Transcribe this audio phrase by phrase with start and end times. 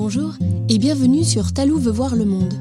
[0.00, 0.34] Bonjour
[0.68, 2.54] et bienvenue sur Talou veut voir le monde.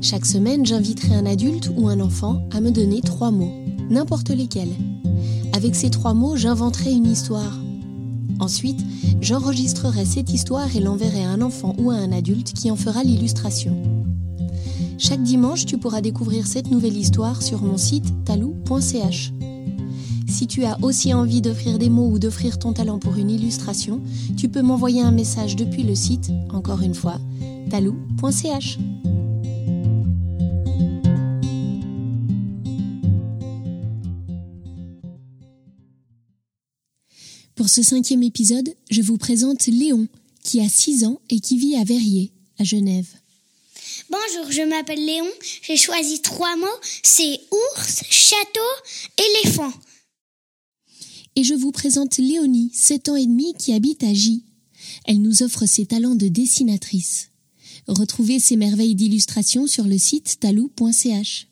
[0.00, 3.52] Chaque semaine, j'inviterai un adulte ou un enfant à me donner trois mots,
[3.90, 4.70] n'importe lesquels.
[5.54, 7.58] Avec ces trois mots, j'inventerai une histoire.
[8.38, 8.78] Ensuite,
[9.20, 13.02] j'enregistrerai cette histoire et l'enverrai à un enfant ou à un adulte qui en fera
[13.02, 13.76] l'illustration.
[14.98, 19.32] Chaque dimanche, tu pourras découvrir cette nouvelle histoire sur mon site talou.ch.
[20.32, 24.00] Si tu as aussi envie d'offrir des mots ou d'offrir ton talent pour une illustration,
[24.38, 27.20] tu peux m'envoyer un message depuis le site, encore une fois,
[27.70, 28.78] talou.ch.
[37.54, 40.08] Pour ce cinquième épisode, je vous présente Léon,
[40.42, 43.06] qui a 6 ans et qui vit à Verrier, à Genève.
[44.08, 45.28] Bonjour, je m'appelle Léon.
[45.60, 46.66] J'ai choisi trois mots.
[47.02, 48.60] C'est ours, château,
[49.44, 49.72] éléphant
[51.36, 54.44] et je vous présente Léonie, 7 ans et demi, qui habite à J.
[55.06, 57.30] Elle nous offre ses talents de dessinatrice.
[57.88, 61.48] Retrouvez ses merveilles d'illustration sur le site talou.ch.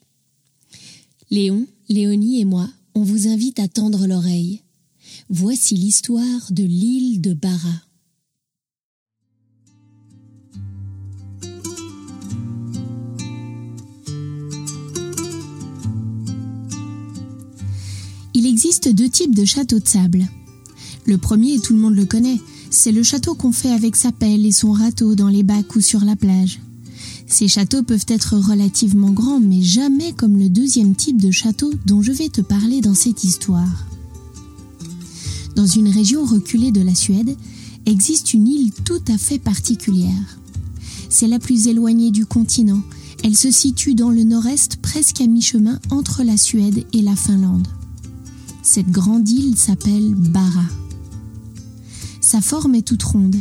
[1.30, 4.62] Léon, Léonie et moi, on vous invite à tendre l'oreille.
[5.28, 7.82] Voici l'histoire de l'île de Bara.
[18.60, 20.28] Existe deux types de châteaux de sable.
[21.06, 24.44] Le premier, tout le monde le connaît, c'est le château qu'on fait avec sa pelle
[24.44, 26.60] et son râteau dans les bacs ou sur la plage.
[27.26, 32.02] Ces châteaux peuvent être relativement grands, mais jamais comme le deuxième type de château dont
[32.02, 33.86] je vais te parler dans cette histoire.
[35.56, 37.34] Dans une région reculée de la Suède,
[37.86, 40.38] existe une île tout à fait particulière.
[41.08, 42.82] C'est la plus éloignée du continent.
[43.24, 47.66] Elle se situe dans le nord-est presque à mi-chemin entre la Suède et la Finlande.
[48.72, 50.62] Cette grande île s'appelle Bara.
[52.20, 53.34] Sa forme est toute ronde.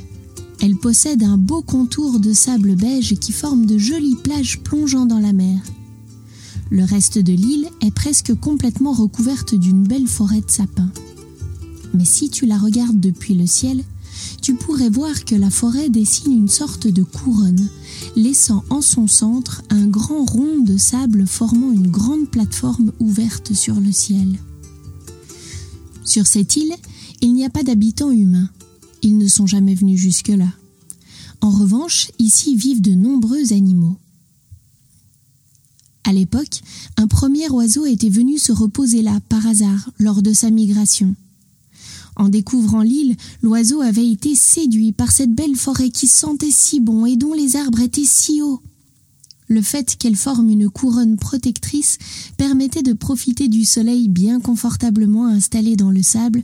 [0.59, 5.19] Elle possède un beau contour de sable beige qui forme de jolies plages plongeant dans
[5.19, 5.61] la mer.
[6.71, 10.89] Le reste de l'île est presque complètement recouverte d'une belle forêt de sapins.
[11.93, 13.83] Mais si tu la regardes depuis le ciel,
[14.41, 17.69] tu pourrais voir que la forêt dessine une sorte de couronne,
[18.15, 23.79] laissant en son centre un grand rond de sable formant une grande plateforme ouverte sur
[23.79, 24.39] le ciel.
[26.09, 26.73] Sur cette île,
[27.21, 28.49] il n'y a pas d'habitants humains.
[29.03, 30.51] Ils ne sont jamais venus jusque-là.
[31.39, 33.95] En revanche, ici vivent de nombreux animaux.
[36.05, 36.61] À l'époque,
[36.97, 41.15] un premier oiseau était venu se reposer là par hasard lors de sa migration.
[42.15, 47.05] En découvrant l'île, l'oiseau avait été séduit par cette belle forêt qui sentait si bon
[47.05, 48.63] et dont les arbres étaient si hauts.
[49.49, 51.97] Le fait qu'elle forme une couronne protectrice
[52.37, 56.43] permettait de profiter du soleil bien confortablement installé dans le sable,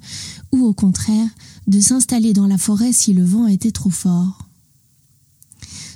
[0.51, 1.29] ou au contraire,
[1.67, 4.49] de s'installer dans la forêt si le vent était trop fort.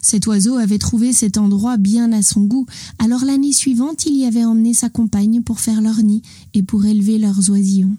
[0.03, 2.68] Cet oiseau avait trouvé cet endroit bien à son goût,
[3.00, 6.22] alors l'année suivante il y avait emmené sa compagne pour faire leur nid
[6.53, 7.98] et pour élever leurs oisillons.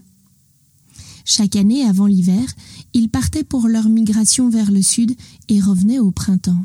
[1.24, 2.44] Chaque année, avant l'hiver,
[2.94, 5.16] ils partaient pour leur migration vers le sud
[5.48, 6.64] et revenaient au printemps.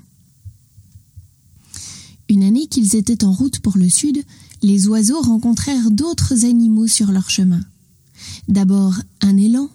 [2.30, 4.24] Une année qu'ils étaient en route pour le sud,
[4.62, 7.62] les oiseaux rencontrèrent d'autres animaux sur leur chemin.
[8.48, 9.70] D'abord un élan,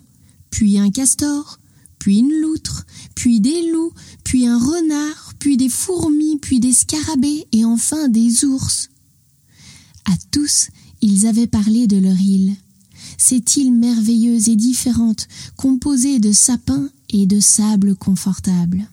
[0.50, 1.60] puis un castor,
[1.98, 3.92] puis une loutre, puis des loups,
[4.24, 8.90] puis un renard, puis des fourmis, puis des scarabées et enfin des ours.
[10.06, 10.70] À tous,
[11.02, 12.54] ils avaient parlé de leur île.
[13.16, 18.88] Cette île merveilleuse et différente, composée de sapins et de sable confortable.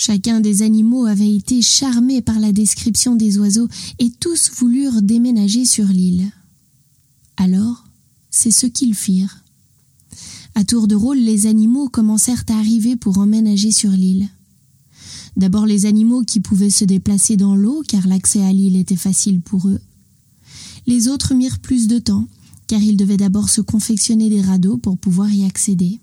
[0.00, 3.66] Chacun des animaux avait été charmé par la description des oiseaux
[3.98, 6.30] et tous voulurent déménager sur l'île.
[7.36, 7.84] Alors,
[8.30, 9.42] c'est ce qu'ils firent.
[10.54, 14.28] À tour de rôle, les animaux commencèrent à arriver pour emménager sur l'île.
[15.36, 19.40] D'abord les animaux qui pouvaient se déplacer dans l'eau car l'accès à l'île était facile
[19.40, 19.80] pour eux.
[20.86, 22.28] Les autres mirent plus de temps
[22.68, 25.98] car ils devaient d'abord se confectionner des radeaux pour pouvoir y accéder.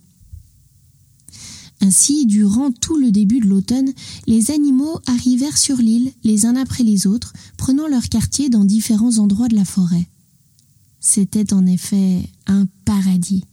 [1.82, 3.92] Ainsi, durant tout le début de l'automne,
[4.28, 9.18] les animaux arrivèrent sur l'île les uns après les autres, prenant leur quartier dans différents
[9.18, 10.08] endroits de la forêt.
[11.00, 13.44] C'était en effet un paradis.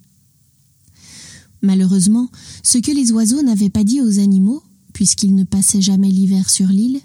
[1.60, 2.28] Malheureusement,
[2.62, 6.68] ce que les oiseaux n'avaient pas dit aux animaux, puisqu'ils ne passaient jamais l'hiver sur
[6.68, 7.00] l'île,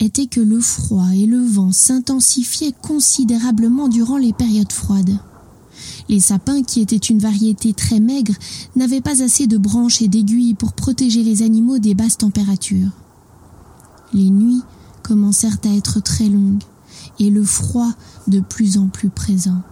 [0.00, 5.18] était que le froid et le vent s'intensifiaient considérablement durant les périodes froides.
[6.08, 8.34] Les sapins, qui étaient une variété très maigre,
[8.76, 12.90] n'avaient pas assez de branches et d'aiguilles pour protéger les animaux des basses températures.
[14.12, 14.62] Les nuits
[15.02, 16.62] commencèrent à être très longues
[17.18, 17.90] et le froid
[18.28, 19.62] de plus en plus présent.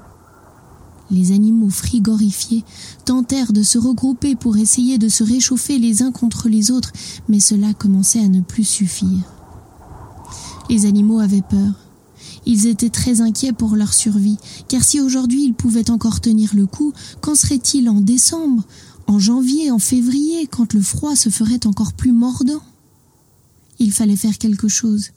[1.11, 2.65] Les animaux frigorifiés
[3.05, 6.93] tentèrent de se regrouper pour essayer de se réchauffer les uns contre les autres,
[7.29, 9.23] mais cela commençait à ne plus suffire.
[10.71, 11.84] Les animaux avaient peur.
[12.47, 14.37] Ils étaient très inquiets pour leur survie,
[14.69, 18.65] car si aujourd'hui ils pouvaient encore tenir le coup, qu'en serait-il en décembre,
[19.07, 22.63] en janvier, en février, quand le froid se ferait encore plus mordant?
[23.79, 25.11] Il fallait faire quelque chose,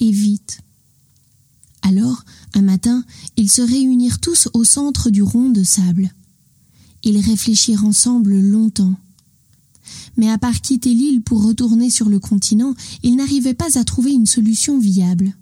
[0.00, 0.60] et vite.
[1.82, 2.24] Alors,
[2.54, 3.04] un matin,
[3.36, 6.12] ils se réunirent tous au centre du rond de sable.
[7.04, 8.94] Ils réfléchirent ensemble longtemps.
[10.16, 14.12] Mais à part quitter l'île pour retourner sur le continent, ils n'arrivaient pas à trouver
[14.12, 15.32] une solution viable.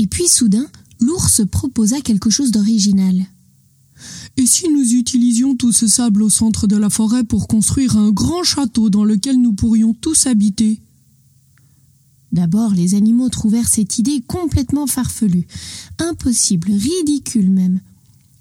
[0.00, 0.66] Et puis soudain,
[0.98, 3.26] l'ours proposa quelque chose d'original.
[4.38, 8.10] Et si nous utilisions tout ce sable au centre de la forêt pour construire un
[8.10, 10.80] grand château dans lequel nous pourrions tous habiter?
[12.32, 15.46] D'abord, les animaux trouvèrent cette idée complètement farfelue,
[15.98, 17.80] impossible, ridicule même.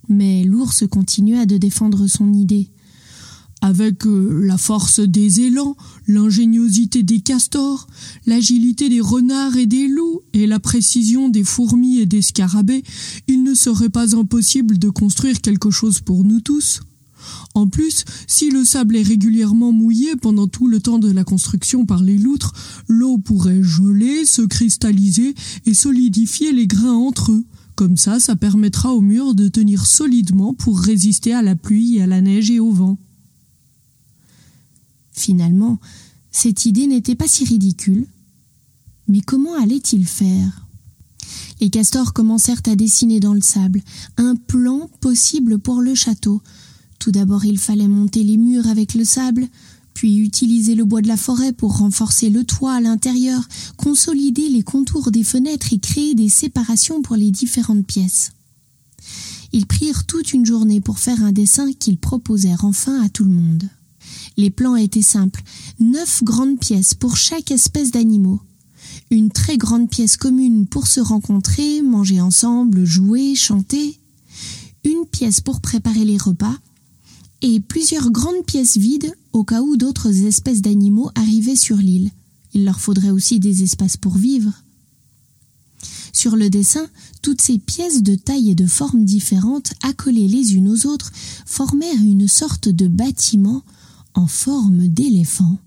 [0.07, 2.69] Mais l'ours continua de défendre son idée.
[3.61, 5.75] Avec euh, la force des élans,
[6.07, 7.87] l'ingéniosité des castors,
[8.25, 12.83] l'agilité des renards et des loups, et la précision des fourmis et des scarabées,
[13.27, 16.81] il ne serait pas impossible de construire quelque chose pour nous tous.
[17.53, 21.85] En plus, si le sable est régulièrement mouillé pendant tout le temps de la construction
[21.85, 22.53] par les loutres,
[22.87, 25.35] l'eau pourrait geler, se cristalliser
[25.65, 27.45] et solidifier les grains entre eux.
[27.75, 32.07] Comme ça, ça permettra aux murs de tenir solidement pour résister à la pluie, à
[32.07, 32.97] la neige et au vent.
[35.19, 35.79] Finalement,
[36.31, 38.07] cette idée n'était pas si ridicule.
[39.07, 40.67] Mais comment allait-il faire?
[41.61, 43.81] Les castors commencèrent à dessiner dans le sable
[44.17, 46.41] un plan possible pour le château,
[46.99, 49.47] tout d'abord, il fallait monter les murs avec le sable,
[49.93, 53.41] puis utiliser le bois de la forêt pour renforcer le toit à l'intérieur,
[53.77, 58.33] consolider les contours des fenêtres et créer des séparations pour les différentes pièces.
[59.53, 63.31] Ils prirent toute une journée pour faire un dessin qu'ils proposèrent enfin à tout le
[63.31, 63.69] monde.
[64.39, 65.43] Les plans étaient simples,
[65.81, 68.39] neuf grandes pièces pour chaque espèce d'animaux.
[69.11, 73.99] Une très grande pièce commune pour se rencontrer, manger ensemble, jouer, chanter.
[74.85, 76.55] Une pièce pour préparer les repas,
[77.41, 82.09] et plusieurs grandes pièces vides au cas où d'autres espèces d'animaux arrivaient sur l'île.
[82.53, 84.53] Il leur faudrait aussi des espaces pour vivre.
[86.13, 86.87] Sur le dessin,
[87.21, 91.11] toutes ces pièces de taille et de forme différentes, accolées les unes aux autres,
[91.45, 93.63] formèrent une sorte de bâtiment
[94.27, 95.57] forme d'éléphant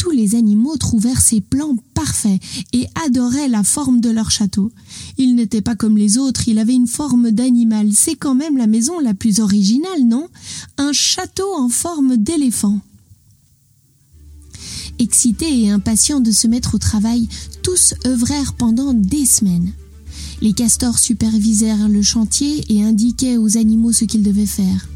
[0.00, 2.40] tous les animaux trouvèrent ces plans parfaits
[2.72, 4.72] et adoraient la forme de leur château.
[5.18, 7.90] Il n'était pas comme les autres, il avait une forme d'animal.
[7.92, 10.26] C'est quand même la maison la plus originale, non?
[10.78, 12.80] Un château en forme d'éléphant.
[14.98, 17.28] Excités et impatients de se mettre au travail,
[17.62, 19.72] tous œuvrèrent pendant des semaines.
[20.40, 24.89] Les castors supervisèrent le chantier et indiquaient aux animaux ce qu'ils devaient faire.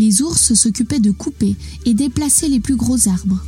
[0.00, 3.44] Les ours s'occupaient de couper et déplacer les plus gros arbres.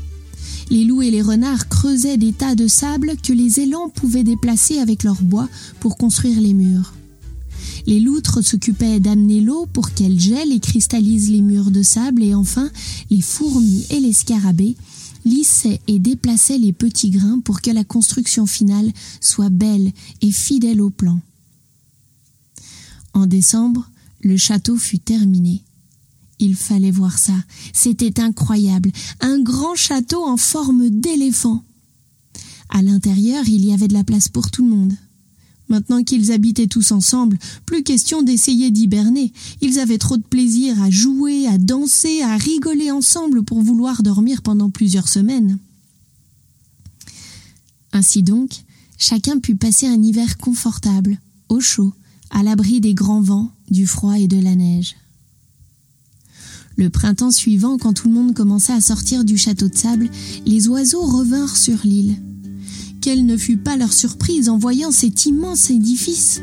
[0.69, 4.77] Les loups et les renards creusaient des tas de sable que les élans pouvaient déplacer
[4.77, 5.49] avec leur bois
[5.81, 6.93] pour construire les murs.
[7.87, 12.35] Les loutres s'occupaient d'amener l'eau pour qu'elle gèle et cristallise les murs de sable et
[12.35, 12.71] enfin
[13.09, 14.77] les fourmis et les scarabées
[15.25, 19.91] lissaient et déplaçaient les petits grains pour que la construction finale soit belle
[20.21, 21.19] et fidèle au plan.
[23.15, 23.89] En décembre,
[24.21, 25.63] le château fut terminé.
[26.43, 27.37] Il fallait voir ça.
[27.73, 28.91] C'était incroyable.
[29.21, 31.63] Un grand château en forme d'éléphant.
[32.69, 34.93] À l'intérieur, il y avait de la place pour tout le monde.
[35.69, 39.33] Maintenant qu'ils habitaient tous ensemble, plus question d'essayer d'hiberner.
[39.61, 44.43] Ils avaient trop de plaisir à jouer, à danser, à rigoler ensemble pour vouloir dormir
[44.43, 45.61] pendant plusieurs semaines.
[47.93, 48.65] Ainsi donc,
[48.99, 51.93] chacun put passer un hiver confortable, au chaud,
[52.31, 54.97] à l'abri des grands vents, du froid et de la neige.
[56.77, 60.09] Le printemps suivant, quand tout le monde commença à sortir du château de sable,
[60.47, 62.17] les oiseaux revinrent sur l'île.
[63.01, 66.41] Quelle ne fut pas leur surprise en voyant cet immense édifice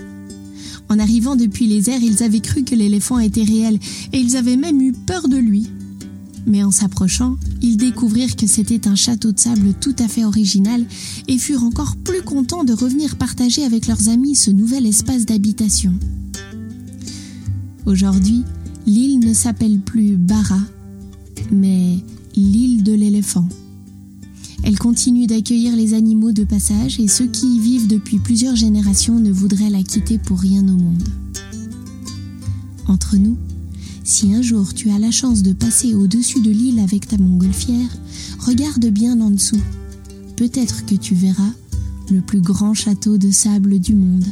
[0.90, 3.80] En arrivant depuis les airs, ils avaient cru que l'éléphant était réel,
[4.14, 5.68] et ils avaient même eu peur de lui.
[6.46, 10.86] Mais en s'approchant, ils découvrirent que c'était un château de sable tout à fait original
[11.28, 15.94] et furent encore plus contents de revenir partager avec leurs amis ce nouvel espace d'habitation.
[17.86, 18.44] Aujourd'hui,
[18.90, 20.60] L'île ne s'appelle plus Bara,
[21.52, 22.00] mais
[22.36, 23.48] l'île de l'éléphant.
[24.64, 29.20] Elle continue d'accueillir les animaux de passage et ceux qui y vivent depuis plusieurs générations
[29.20, 31.04] ne voudraient la quitter pour rien au monde.
[32.88, 33.38] Entre nous,
[34.04, 37.96] si un jour tu as la chance de passer au-dessus de l'île avec ta montgolfière,
[38.40, 39.62] regarde bien en dessous.
[40.36, 41.54] Peut-être que tu verras
[42.10, 44.26] le plus grand château de sable du monde.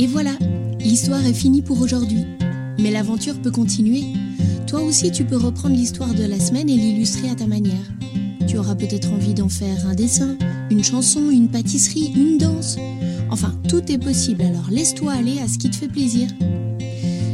[0.00, 0.30] Et voilà,
[0.78, 2.24] l'histoire est finie pour aujourd'hui.
[2.78, 4.04] Mais l'aventure peut continuer.
[4.68, 7.74] Toi aussi, tu peux reprendre l'histoire de la semaine et l'illustrer à ta manière.
[8.46, 10.36] Tu auras peut-être envie d'en faire un dessin,
[10.70, 12.76] une chanson, une pâtisserie, une danse.
[13.28, 16.28] Enfin, tout est possible, alors laisse-toi aller à ce qui te fait plaisir.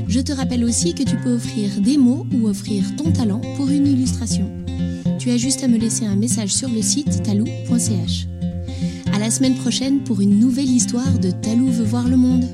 [0.08, 3.68] Je te rappelle aussi que tu peux offrir des mots ou offrir ton talent pour
[3.68, 4.50] une illustration.
[5.18, 8.26] Tu as juste à me laisser un message sur le site talou.ch.
[9.24, 12.44] La semaine prochaine pour une nouvelle histoire de Talou veut voir le monde.